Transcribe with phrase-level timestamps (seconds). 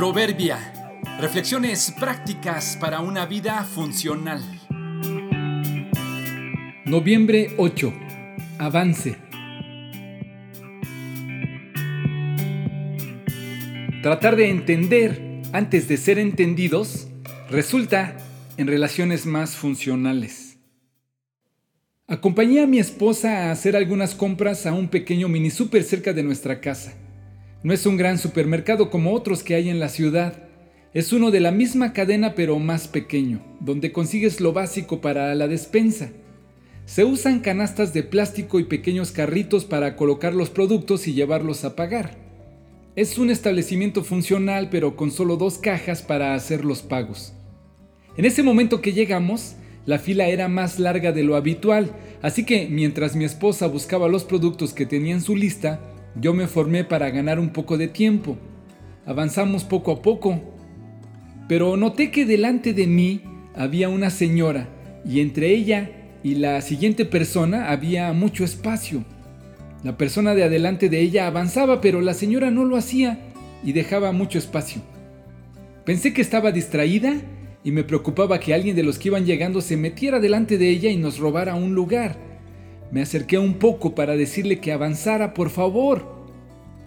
[0.00, 0.58] Proverbia.
[1.20, 4.42] Reflexiones prácticas para una vida funcional.
[6.86, 7.92] Noviembre 8.
[8.56, 9.18] Avance.
[14.02, 17.08] Tratar de entender antes de ser entendidos
[17.50, 18.16] resulta
[18.56, 20.56] en relaciones más funcionales.
[22.06, 26.22] Acompañé a mi esposa a hacer algunas compras a un pequeño mini super cerca de
[26.22, 26.94] nuestra casa.
[27.62, 30.32] No es un gran supermercado como otros que hay en la ciudad.
[30.94, 35.46] Es uno de la misma cadena pero más pequeño, donde consigues lo básico para la
[35.46, 36.10] despensa.
[36.86, 41.76] Se usan canastas de plástico y pequeños carritos para colocar los productos y llevarlos a
[41.76, 42.16] pagar.
[42.96, 47.34] Es un establecimiento funcional pero con solo dos cajas para hacer los pagos.
[48.16, 52.68] En ese momento que llegamos, la fila era más larga de lo habitual, así que
[52.68, 55.78] mientras mi esposa buscaba los productos que tenía en su lista,
[56.18, 58.36] yo me formé para ganar un poco de tiempo.
[59.06, 60.40] Avanzamos poco a poco.
[61.48, 63.22] Pero noté que delante de mí
[63.54, 64.68] había una señora
[65.04, 65.90] y entre ella
[66.22, 69.04] y la siguiente persona había mucho espacio.
[69.82, 73.18] La persona de adelante de ella avanzaba, pero la señora no lo hacía
[73.64, 74.82] y dejaba mucho espacio.
[75.84, 77.14] Pensé que estaba distraída
[77.64, 80.90] y me preocupaba que alguien de los que iban llegando se metiera delante de ella
[80.90, 82.29] y nos robara un lugar.
[82.90, 86.04] Me acerqué un poco para decirle que avanzara, por favor.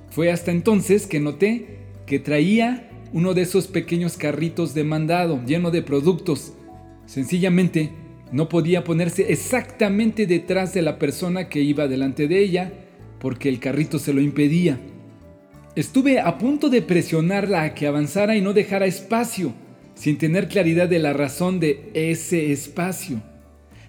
[0.10, 5.72] Fue hasta entonces que noté que traía uno de esos pequeños carritos de mandado lleno
[5.72, 6.54] de productos.
[7.06, 7.92] Sencillamente
[8.32, 12.74] no podía ponerse exactamente detrás de la persona que iba delante de ella
[13.20, 14.80] porque el carrito se lo impedía.
[15.76, 19.54] Estuve a punto de presionarla a que avanzara y no dejara espacio,
[19.96, 23.22] sin tener claridad de la razón de ese espacio.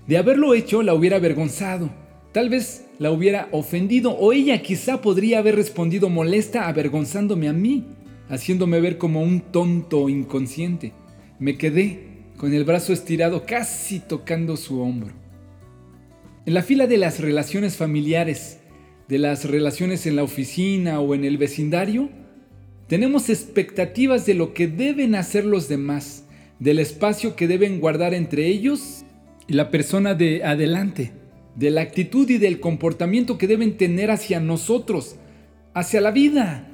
[0.06, 2.03] De haberlo hecho la hubiera avergonzado
[2.34, 7.84] Tal vez la hubiera ofendido o ella quizá podría haber respondido molesta avergonzándome a mí,
[8.28, 10.92] haciéndome ver como un tonto inconsciente.
[11.38, 15.12] Me quedé con el brazo estirado casi tocando su hombro.
[16.44, 18.58] En la fila de las relaciones familiares,
[19.06, 22.10] de las relaciones en la oficina o en el vecindario,
[22.88, 26.24] tenemos expectativas de lo que deben hacer los demás,
[26.58, 29.04] del espacio que deben guardar entre ellos
[29.46, 31.12] y la persona de adelante
[31.56, 35.16] de la actitud y del comportamiento que deben tener hacia nosotros,
[35.72, 36.68] hacia la vida.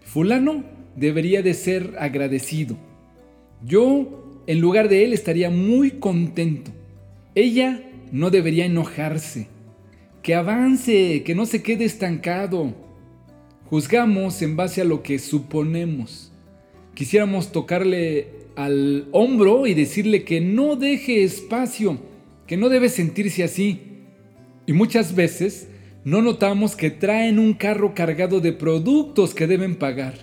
[0.00, 0.64] Fulano
[0.96, 2.76] debería de ser agradecido.
[3.64, 6.70] Yo, en lugar de él, estaría muy contento.
[7.34, 9.48] Ella no debería enojarse.
[10.22, 12.74] Que avance, que no se quede estancado.
[13.66, 16.32] Juzgamos en base a lo que suponemos.
[16.94, 21.98] Quisiéramos tocarle al hombro y decirle que no deje espacio,
[22.46, 23.93] que no debe sentirse así
[24.66, 25.68] y muchas veces
[26.04, 30.14] no notamos que traen un carro cargado de productos que deben pagar.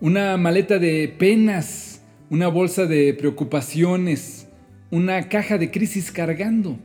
[0.00, 4.48] Una maleta de penas, una bolsa de preocupaciones,
[4.90, 6.78] una caja de crisis cargando.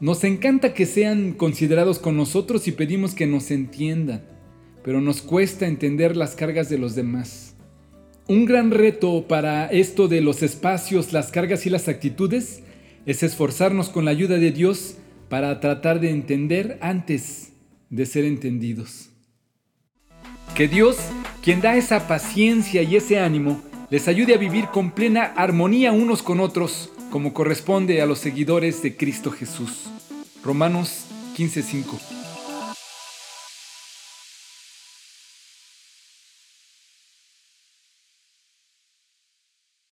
[0.00, 4.24] Nos encanta que sean considerados con nosotros y pedimos que nos entiendan,
[4.82, 7.54] pero nos cuesta entender las cargas de los demás.
[8.26, 12.62] Un gran reto para esto de los espacios, las cargas y las actitudes
[13.06, 14.96] es esforzarnos con la ayuda de Dios
[15.32, 17.54] para tratar de entender antes
[17.88, 19.08] de ser entendidos.
[20.54, 20.98] Que Dios,
[21.42, 26.22] quien da esa paciencia y ese ánimo, les ayude a vivir con plena armonía unos
[26.22, 29.86] con otros, como corresponde a los seguidores de Cristo Jesús.
[30.44, 32.21] Romanos 15:5